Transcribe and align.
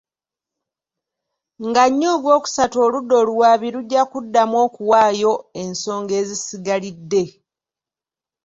Nga 1.67 1.83
nnya 1.89 2.07
ogwookusatu 2.15 2.77
oludda 2.85 3.15
oluwaabi 3.21 3.67
lujja 3.75 4.01
kuddamu 4.11 4.55
okuwaayo 4.65 5.33
ensonga 5.61 6.13
ezisigalidde. 6.21 7.23